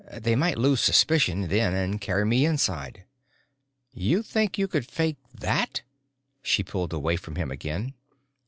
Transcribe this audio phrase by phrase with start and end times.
[0.19, 3.03] They might lose suspicion then and carry me inside."
[3.91, 5.83] "You think you could fake that?"
[6.41, 7.93] She pulled away from him again.